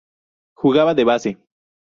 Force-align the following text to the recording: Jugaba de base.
Jugaba 0.55 0.95
de 0.95 1.03
base. 1.03 1.37